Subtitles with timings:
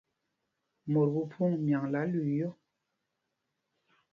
[0.91, 2.51] Mot phúphōŋ myaŋla lüii yɔ́.